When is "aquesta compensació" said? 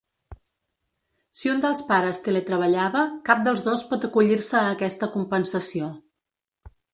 4.79-5.93